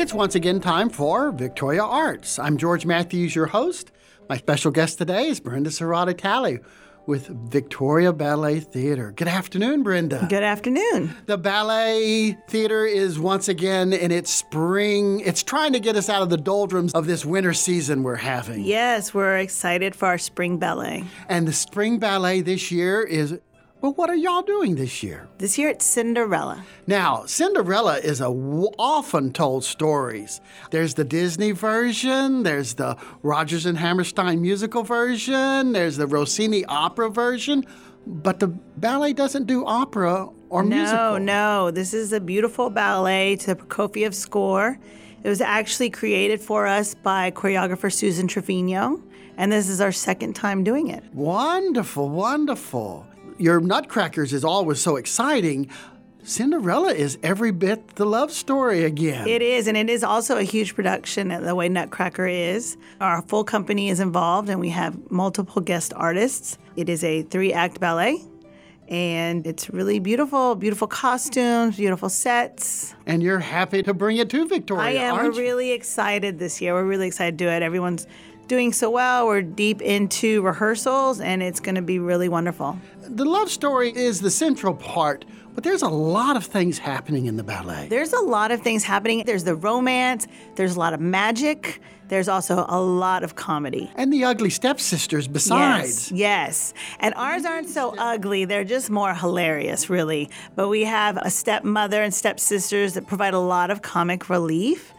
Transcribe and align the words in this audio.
It's 0.00 0.14
once 0.14 0.34
again 0.34 0.60
time 0.60 0.88
for 0.88 1.30
Victoria 1.30 1.84
Arts. 1.84 2.38
I'm 2.38 2.56
George 2.56 2.86
Matthews, 2.86 3.34
your 3.34 3.44
host. 3.44 3.92
My 4.30 4.38
special 4.38 4.70
guest 4.70 4.96
today 4.96 5.28
is 5.28 5.40
Brenda 5.40 5.68
Serrata 5.68 6.16
Talley 6.16 6.60
with 7.04 7.26
Victoria 7.50 8.10
Ballet 8.10 8.60
Theater. 8.60 9.12
Good 9.12 9.28
afternoon, 9.28 9.82
Brenda. 9.82 10.26
Good 10.30 10.42
afternoon. 10.42 11.14
The 11.26 11.36
Ballet 11.36 12.38
Theater 12.48 12.86
is 12.86 13.18
once 13.18 13.48
again 13.48 13.92
in 13.92 14.10
its 14.10 14.30
spring. 14.30 15.20
It's 15.20 15.42
trying 15.42 15.74
to 15.74 15.80
get 15.80 15.96
us 15.96 16.08
out 16.08 16.22
of 16.22 16.30
the 16.30 16.38
doldrums 16.38 16.94
of 16.94 17.06
this 17.06 17.26
winter 17.26 17.52
season 17.52 18.02
we're 18.02 18.16
having. 18.16 18.64
Yes, 18.64 19.12
we're 19.12 19.36
excited 19.36 19.94
for 19.94 20.06
our 20.06 20.18
spring 20.18 20.56
ballet. 20.56 21.04
And 21.28 21.46
the 21.46 21.52
spring 21.52 21.98
ballet 21.98 22.40
this 22.40 22.70
year 22.70 23.02
is 23.02 23.38
well, 23.80 23.92
what 23.92 24.10
are 24.10 24.16
y'all 24.16 24.42
doing 24.42 24.74
this 24.74 25.02
year? 25.02 25.28
This 25.38 25.56
year 25.56 25.70
it's 25.70 25.86
Cinderella. 25.86 26.64
Now, 26.86 27.24
Cinderella 27.24 27.96
is 27.98 28.20
a 28.20 28.24
w- 28.24 28.68
often 28.78 29.32
told 29.32 29.64
stories. 29.64 30.40
There's 30.70 30.94
the 30.94 31.04
Disney 31.04 31.52
version, 31.52 32.42
there's 32.42 32.74
the 32.74 32.96
Rodgers 33.22 33.66
and 33.66 33.78
Hammerstein 33.78 34.42
musical 34.42 34.82
version, 34.82 35.72
there's 35.72 35.96
the 35.96 36.06
Rossini 36.06 36.64
opera 36.66 37.08
version, 37.10 37.64
but 38.06 38.38
the 38.38 38.48
ballet 38.48 39.12
doesn't 39.14 39.46
do 39.46 39.64
opera 39.64 40.28
or 40.50 40.62
no, 40.62 40.76
musical. 40.76 41.18
No, 41.18 41.18
no. 41.18 41.70
This 41.70 41.94
is 41.94 42.12
a 42.12 42.20
beautiful 42.20 42.68
ballet 42.68 43.36
to 43.36 43.54
Prokofiev 43.54 44.12
score. 44.14 44.78
It 45.22 45.28
was 45.28 45.40
actually 45.40 45.90
created 45.90 46.40
for 46.40 46.66
us 46.66 46.94
by 46.94 47.30
choreographer 47.30 47.92
Susan 47.92 48.26
Trevino, 48.26 49.02
and 49.36 49.52
this 49.52 49.68
is 49.68 49.80
our 49.80 49.92
second 49.92 50.34
time 50.34 50.64
doing 50.64 50.88
it. 50.88 51.04
Wonderful, 51.12 52.08
wonderful 52.08 53.06
your 53.40 53.60
Nutcrackers 53.60 54.32
is 54.32 54.44
always 54.44 54.80
so 54.80 54.96
exciting. 54.96 55.70
Cinderella 56.22 56.92
is 56.92 57.18
every 57.22 57.50
bit 57.50 57.96
the 57.96 58.04
love 58.04 58.30
story 58.30 58.84
again. 58.84 59.26
It 59.26 59.40
is, 59.40 59.66
and 59.66 59.76
it 59.76 59.88
is 59.88 60.04
also 60.04 60.36
a 60.36 60.42
huge 60.42 60.74
production 60.74 61.28
the 61.28 61.54
way 61.54 61.68
Nutcracker 61.68 62.26
is. 62.26 62.76
Our 63.00 63.22
full 63.22 63.42
company 63.42 63.88
is 63.88 64.00
involved, 64.00 64.50
and 64.50 64.60
we 64.60 64.68
have 64.68 65.10
multiple 65.10 65.62
guest 65.62 65.94
artists. 65.96 66.58
It 66.76 66.90
is 66.90 67.02
a 67.02 67.22
three 67.22 67.52
act 67.52 67.80
ballet. 67.80 68.22
And 68.88 69.46
it's 69.46 69.70
really 69.70 70.00
beautiful, 70.00 70.56
beautiful 70.56 70.88
costumes, 70.88 71.76
beautiful 71.76 72.08
sets. 72.08 72.96
And 73.06 73.22
you're 73.22 73.38
happy 73.38 73.84
to 73.84 73.94
bring 73.94 74.16
it 74.16 74.28
to 74.30 74.48
Victoria. 74.48 74.82
I 74.82 74.90
am. 75.04 75.14
We're 75.14 75.30
really 75.30 75.70
excited 75.70 76.40
this 76.40 76.60
year. 76.60 76.74
We're 76.74 76.84
really 76.84 77.06
excited 77.06 77.38
to 77.38 77.44
do 77.44 77.48
it. 77.48 77.62
Everyone's 77.62 78.08
doing 78.50 78.72
so 78.72 78.90
well. 78.90 79.28
We're 79.28 79.42
deep 79.42 79.80
into 79.80 80.42
rehearsals, 80.42 81.20
and 81.20 81.40
it's 81.40 81.60
going 81.60 81.76
to 81.76 81.82
be 81.82 82.00
really 82.00 82.28
wonderful. 82.28 82.76
The 83.00 83.24
love 83.24 83.48
story 83.48 83.92
is 83.94 84.20
the 84.20 84.30
central 84.30 84.74
part, 84.74 85.24
but 85.54 85.62
there's 85.62 85.82
a 85.82 85.88
lot 85.88 86.36
of 86.36 86.44
things 86.44 86.76
happening 86.76 87.26
in 87.26 87.36
the 87.36 87.44
ballet. 87.44 87.86
There's 87.88 88.12
a 88.12 88.20
lot 88.20 88.50
of 88.50 88.60
things 88.60 88.82
happening. 88.82 89.22
There's 89.24 89.44
the 89.44 89.54
romance, 89.54 90.26
there's 90.56 90.74
a 90.74 90.80
lot 90.80 90.94
of 90.94 91.00
magic. 91.00 91.80
There's 92.08 92.28
also 92.28 92.66
a 92.68 92.82
lot 92.82 93.22
of 93.22 93.36
comedy. 93.36 93.88
And 93.94 94.12
the 94.12 94.24
ugly 94.24 94.50
stepsisters 94.50 95.28
besides. 95.28 96.10
Yes, 96.10 96.72
yes. 96.72 96.74
And 96.98 97.14
ours 97.14 97.44
aren't 97.44 97.68
so 97.68 97.94
ugly. 97.96 98.44
They're 98.46 98.64
just 98.64 98.90
more 98.90 99.14
hilarious, 99.14 99.88
really. 99.88 100.28
But 100.56 100.66
we 100.66 100.82
have 100.82 101.18
a 101.18 101.30
stepmother 101.30 102.02
and 102.02 102.12
stepsisters 102.12 102.94
that 102.94 103.06
provide 103.06 103.32
a 103.32 103.38
lot 103.38 103.70
of 103.70 103.82
comic 103.82 104.28
relief. 104.28 104.92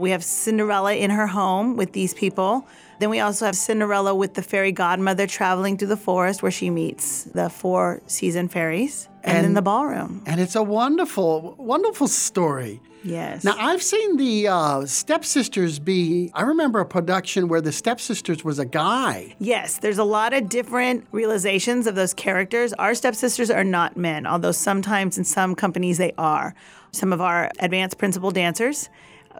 We 0.00 0.12
have 0.12 0.24
Cinderella 0.24 0.94
in 0.94 1.10
her 1.10 1.26
home 1.26 1.76
with 1.76 1.92
these 1.92 2.14
people. 2.14 2.66
Then 3.00 3.10
we 3.10 3.20
also 3.20 3.44
have 3.44 3.54
Cinderella 3.54 4.14
with 4.14 4.32
the 4.32 4.42
fairy 4.42 4.72
godmother 4.72 5.26
traveling 5.26 5.76
through 5.76 5.88
the 5.88 5.96
forest 5.96 6.42
where 6.42 6.50
she 6.50 6.70
meets 6.70 7.24
the 7.24 7.50
four 7.50 8.00
season 8.06 8.48
fairies. 8.48 9.08
And, 9.22 9.36
and 9.36 9.44
then 9.44 9.54
the 9.54 9.62
ballroom. 9.62 10.22
And 10.24 10.40
it's 10.40 10.56
a 10.56 10.62
wonderful, 10.62 11.54
wonderful 11.58 12.08
story. 12.08 12.80
Yes. 13.04 13.44
Now, 13.44 13.54
I've 13.58 13.82
seen 13.82 14.16
the 14.16 14.48
uh, 14.48 14.86
Stepsisters 14.86 15.78
be, 15.78 16.30
I 16.32 16.42
remember 16.42 16.80
a 16.80 16.86
production 16.86 17.48
where 17.48 17.60
the 17.60 17.72
Stepsisters 17.72 18.42
was 18.42 18.58
a 18.58 18.64
guy. 18.64 19.36
Yes, 19.38 19.78
there's 19.78 19.98
a 19.98 20.04
lot 20.04 20.32
of 20.32 20.48
different 20.48 21.06
realizations 21.12 21.86
of 21.86 21.94
those 21.94 22.14
characters. 22.14 22.72
Our 22.74 22.94
stepsisters 22.94 23.50
are 23.50 23.64
not 23.64 23.98
men, 23.98 24.26
although 24.26 24.52
sometimes 24.52 25.18
in 25.18 25.24
some 25.24 25.54
companies 25.54 25.98
they 25.98 26.12
are. 26.16 26.54
Some 26.92 27.12
of 27.12 27.20
our 27.20 27.50
advanced 27.58 27.98
principal 27.98 28.30
dancers 28.30 28.88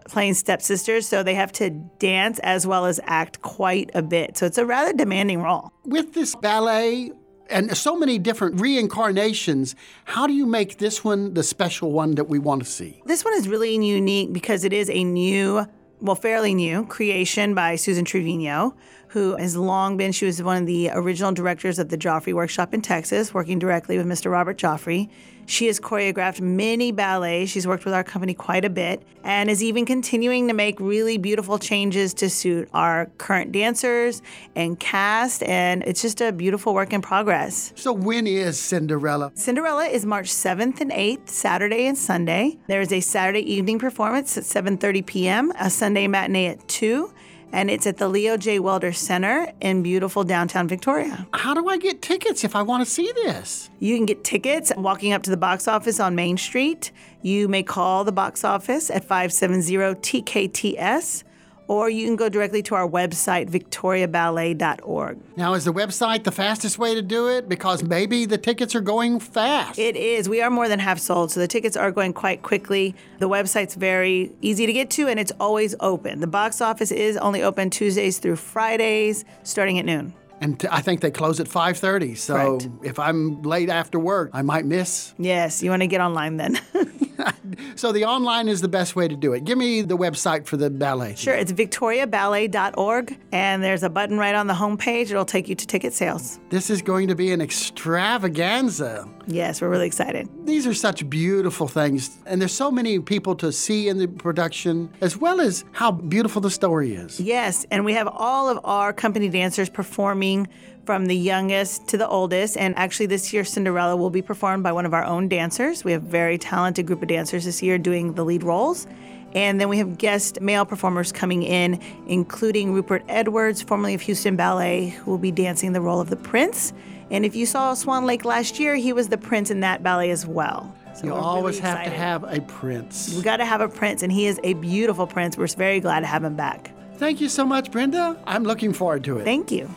playing 0.07 0.33
stepsisters, 0.33 1.07
so 1.07 1.23
they 1.23 1.35
have 1.35 1.51
to 1.53 1.69
dance 1.69 2.39
as 2.39 2.65
well 2.65 2.85
as 2.85 2.99
act 3.05 3.41
quite 3.41 3.91
a 3.93 4.01
bit. 4.01 4.37
So 4.37 4.45
it's 4.45 4.57
a 4.57 4.65
rather 4.65 4.93
demanding 4.93 5.41
role. 5.41 5.71
With 5.85 6.13
this 6.13 6.35
ballet, 6.35 7.11
and 7.49 7.75
so 7.75 7.97
many 7.97 8.17
different 8.17 8.61
reincarnations. 8.61 9.75
How 10.05 10.25
do 10.25 10.33
you 10.33 10.45
make 10.45 10.77
this 10.77 11.03
one 11.03 11.33
the 11.33 11.43
special 11.43 11.91
one 11.91 12.15
that 12.15 12.25
we 12.25 12.39
want 12.39 12.63
to 12.63 12.69
see? 12.69 13.01
This 13.05 13.25
one 13.25 13.33
is 13.33 13.47
really 13.47 13.75
unique 13.75 14.31
because 14.33 14.63
it 14.63 14.73
is 14.73 14.89
a 14.89 15.03
new, 15.03 15.65
well, 15.99 16.15
fairly 16.15 16.53
new 16.53 16.85
creation 16.85 17.53
by 17.53 17.75
Susan 17.75 18.05
Trevino, 18.05 18.75
who 19.09 19.35
has 19.35 19.57
long 19.57 19.97
been, 19.97 20.13
she 20.13 20.25
was 20.25 20.41
one 20.41 20.61
of 20.61 20.65
the 20.65 20.89
original 20.93 21.33
directors 21.33 21.77
of 21.77 21.89
the 21.89 21.97
Joffrey 21.97 22.33
Workshop 22.33 22.73
in 22.73 22.81
Texas, 22.81 23.33
working 23.33 23.59
directly 23.59 23.97
with 23.97 24.07
Mr. 24.07 24.31
Robert 24.31 24.57
Joffrey. 24.57 25.09
She 25.45 25.67
has 25.67 25.79
choreographed 25.79 26.41
many 26.41 26.91
ballets. 26.91 27.51
She's 27.51 27.67
worked 27.67 27.85
with 27.85 27.93
our 27.93 28.03
company 28.03 28.33
quite 28.33 28.65
a 28.65 28.69
bit 28.69 29.03
and 29.23 29.49
is 29.49 29.63
even 29.63 29.85
continuing 29.85 30.47
to 30.47 30.53
make 30.53 30.79
really 30.79 31.17
beautiful 31.17 31.59
changes 31.59 32.13
to 32.15 32.29
suit 32.29 32.69
our 32.73 33.07
current 33.17 33.51
dancers 33.51 34.21
and 34.55 34.79
cast. 34.79 35.43
And 35.43 35.83
it's 35.83 36.01
just 36.01 36.21
a 36.21 36.31
beautiful 36.31 36.73
work 36.73 36.93
in 36.93 37.01
progress. 37.01 37.73
So, 37.75 37.93
when 37.93 38.27
is 38.27 38.59
Cinderella? 38.59 39.31
Cinderella 39.35 39.85
is 39.85 40.05
March 40.05 40.27
7th 40.27 40.81
and 40.81 40.91
8th, 40.91 41.29
Saturday 41.29 41.85
and 41.87 41.97
Sunday. 41.97 42.57
There 42.67 42.81
is 42.81 42.91
a 42.91 42.99
Saturday 42.99 43.41
evening 43.51 43.79
performance 43.79 44.37
at 44.37 44.43
7:30 44.43 45.05
p.m., 45.05 45.51
a 45.59 45.69
Sunday 45.69 46.07
matinee 46.07 46.47
at 46.47 46.67
2 46.67 47.11
and 47.51 47.69
it's 47.69 47.85
at 47.87 47.97
the 47.97 48.07
Leo 48.07 48.37
J. 48.37 48.59
Welder 48.59 48.93
Center 48.93 49.51
in 49.61 49.83
beautiful 49.83 50.23
downtown 50.23 50.67
Victoria. 50.67 51.27
How 51.33 51.53
do 51.53 51.67
I 51.67 51.77
get 51.77 52.01
tickets 52.01 52.43
if 52.43 52.55
I 52.55 52.61
want 52.61 52.85
to 52.85 52.89
see 52.89 53.11
this? 53.23 53.69
You 53.79 53.95
can 53.97 54.05
get 54.05 54.23
tickets 54.23 54.71
walking 54.77 55.13
up 55.13 55.23
to 55.23 55.29
the 55.29 55.37
box 55.37 55.67
office 55.67 55.99
on 55.99 56.15
Main 56.15 56.37
Street. 56.37 56.91
You 57.21 57.47
may 57.47 57.63
call 57.63 58.03
the 58.03 58.11
box 58.11 58.43
office 58.43 58.89
at 58.89 59.03
570 59.03 59.75
TKTS 60.01 61.23
or 61.71 61.89
you 61.89 62.05
can 62.05 62.17
go 62.17 62.27
directly 62.27 62.61
to 62.61 62.75
our 62.75 62.85
website, 62.85 63.49
victoriaballet.org. 63.49 65.17
Now, 65.37 65.53
is 65.53 65.63
the 65.63 65.71
website 65.71 66.25
the 66.25 66.31
fastest 66.31 66.77
way 66.77 66.93
to 66.93 67.01
do 67.01 67.29
it? 67.29 67.47
Because 67.47 67.81
maybe 67.81 68.25
the 68.25 68.37
tickets 68.37 68.75
are 68.75 68.81
going 68.81 69.21
fast. 69.21 69.79
It 69.79 69.95
is. 69.95 70.27
We 70.27 70.41
are 70.41 70.49
more 70.49 70.67
than 70.67 70.79
half 70.79 70.99
sold, 70.99 71.31
so 71.31 71.39
the 71.39 71.47
tickets 71.47 71.77
are 71.77 71.89
going 71.89 72.11
quite 72.11 72.41
quickly. 72.41 72.93
The 73.19 73.29
website's 73.29 73.75
very 73.75 74.33
easy 74.41 74.65
to 74.65 74.73
get 74.73 74.89
to, 74.91 75.07
and 75.07 75.17
it's 75.17 75.31
always 75.39 75.73
open. 75.79 76.19
The 76.19 76.27
box 76.27 76.59
office 76.59 76.91
is 76.91 77.15
only 77.15 77.41
open 77.41 77.69
Tuesdays 77.69 78.19
through 78.19 78.35
Fridays, 78.35 79.23
starting 79.43 79.79
at 79.79 79.85
noon 79.85 80.13
and 80.41 80.59
t- 80.59 80.67
I 80.69 80.81
think 80.81 81.01
they 81.01 81.11
close 81.11 81.39
at 81.39 81.47
5:30. 81.47 82.17
So 82.17 82.33
Correct. 82.33 82.69
if 82.83 82.99
I'm 82.99 83.43
late 83.43 83.69
after 83.69 83.99
work, 83.99 84.31
I 84.33 84.41
might 84.41 84.65
miss. 84.65 85.13
Yes, 85.19 85.61
you 85.63 85.69
want 85.69 85.83
to 85.83 85.87
get 85.87 86.01
online 86.01 86.37
then. 86.37 86.59
so 87.75 87.91
the 87.91 88.05
online 88.05 88.47
is 88.47 88.61
the 88.61 88.67
best 88.67 88.95
way 88.95 89.07
to 89.07 89.15
do 89.15 89.33
it. 89.33 89.43
Give 89.43 89.57
me 89.57 89.81
the 89.81 89.97
website 89.97 90.45
for 90.45 90.57
the 90.57 90.69
ballet. 90.69 91.15
Sure, 91.15 91.33
it's 91.33 91.51
victoriaballet.org, 91.51 93.17
and 93.31 93.63
there's 93.63 93.83
a 93.83 93.89
button 93.89 94.17
right 94.17 94.35
on 94.35 94.47
the 94.47 94.53
homepage. 94.53 95.09
It'll 95.09 95.25
take 95.25 95.47
you 95.47 95.55
to 95.55 95.67
ticket 95.67 95.93
sales. 95.93 96.39
This 96.49 96.69
is 96.69 96.81
going 96.81 97.07
to 97.07 97.15
be 97.15 97.31
an 97.31 97.41
extravaganza. 97.41 99.07
Yes, 99.27 99.61
we're 99.61 99.69
really 99.69 99.87
excited. 99.87 100.27
These 100.45 100.65
are 100.67 100.73
such 100.73 101.09
beautiful 101.09 101.67
things, 101.67 102.17
and 102.25 102.41
there's 102.41 102.53
so 102.53 102.71
many 102.71 102.99
people 102.99 103.35
to 103.35 103.51
see 103.51 103.87
in 103.87 103.97
the 103.97 104.07
production, 104.07 104.89
as 105.01 105.17
well 105.17 105.41
as 105.41 105.63
how 105.71 105.91
beautiful 105.91 106.41
the 106.41 106.51
story 106.51 106.93
is. 106.93 107.19
Yes, 107.19 107.65
and 107.71 107.85
we 107.85 107.93
have 107.93 108.07
all 108.07 108.49
of 108.49 108.59
our 108.63 108.93
company 108.93 109.29
dancers 109.29 109.69
performing 109.69 110.47
from 110.85 111.05
the 111.05 111.15
youngest 111.15 111.87
to 111.89 111.97
the 111.97 112.07
oldest. 112.07 112.57
And 112.57 112.75
actually, 112.77 113.05
this 113.05 113.33
year, 113.33 113.43
Cinderella 113.43 113.95
will 113.95 114.09
be 114.09 114.21
performed 114.21 114.63
by 114.63 114.71
one 114.71 114.85
of 114.85 114.93
our 114.93 115.03
own 115.03 115.27
dancers. 115.27 115.83
We 115.83 115.91
have 115.91 116.03
a 116.03 116.09
very 116.09 116.37
talented 116.37 116.87
group 116.87 117.01
of 117.01 117.07
dancers 117.07 117.45
this 117.45 117.61
year 117.61 117.77
doing 117.77 118.13
the 118.13 118.25
lead 118.25 118.43
roles. 118.43 118.87
And 119.33 119.61
then 119.61 119.69
we 119.69 119.77
have 119.77 119.97
guest 119.97 120.41
male 120.41 120.65
performers 120.65 121.11
coming 121.11 121.43
in, 121.43 121.79
including 122.07 122.73
Rupert 122.73 123.03
Edwards, 123.07 123.61
formerly 123.61 123.93
of 123.93 124.01
Houston 124.01 124.35
Ballet, 124.35 124.89
who 124.89 125.11
will 125.11 125.17
be 125.17 125.31
dancing 125.31 125.71
the 125.71 125.81
role 125.81 126.01
of 126.01 126.09
the 126.09 126.17
prince. 126.17 126.73
And 127.09 127.25
if 127.25 127.35
you 127.35 127.45
saw 127.45 127.73
Swan 127.73 128.05
Lake 128.05 128.25
last 128.25 128.59
year, 128.59 128.75
he 128.75 128.93
was 128.93 129.09
the 129.09 129.17
prince 129.17 129.51
in 129.51 129.61
that 129.61 129.83
ballet 129.83 130.11
as 130.11 130.25
well. 130.25 130.75
So 130.95 131.05
you 131.05 131.13
always 131.13 131.57
really 131.57 131.69
have 131.69 131.83
to 131.85 131.89
have 131.89 132.23
a 132.25 132.41
prince. 132.41 133.13
We 133.15 133.21
got 133.21 133.37
to 133.37 133.45
have 133.45 133.61
a 133.61 133.69
prince, 133.69 134.03
and 134.03 134.11
he 134.11 134.25
is 134.25 134.39
a 134.43 134.53
beautiful 134.55 135.07
prince. 135.07 135.37
We're 135.37 135.47
very 135.47 135.79
glad 135.79 136.01
to 136.01 136.05
have 136.07 136.23
him 136.23 136.35
back. 136.35 136.71
Thank 136.97 137.21
you 137.21 137.29
so 137.29 137.45
much, 137.45 137.71
Brenda. 137.71 138.21
I'm 138.27 138.43
looking 138.43 138.73
forward 138.73 139.03
to 139.05 139.17
it. 139.17 139.23
Thank 139.23 139.51
you. 139.51 139.73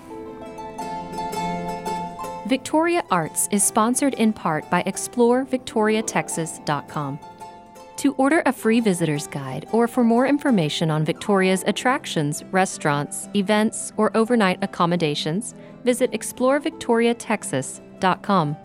Victoria 2.47 3.03
Arts 3.11 3.49
is 3.51 3.65
sponsored 3.65 4.15
in 4.15 4.33
part 4.33 4.71
by 4.71 4.83
ExploreVictoriaTexas.com. 4.83 7.19
To 7.97 8.15
order 8.15 8.43
a 8.45 8.53
free 8.53 8.81
visitor's 8.81 9.27
guide 9.27 9.67
or 9.73 9.89
for 9.89 10.05
more 10.05 10.27
information 10.27 10.91
on 10.91 11.07
Victoria's 11.07 11.65
attractions, 11.67 12.45
restaurants, 12.51 13.31
events, 13.35 13.95
or 13.97 14.15
overnight 14.15 14.63
accommodations, 14.63 15.55
visit 15.85 16.13
ExploreVictoriaTexas.com. 16.13 18.57